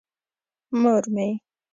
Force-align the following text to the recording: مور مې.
مور 0.81 1.03
مې. 1.13 1.27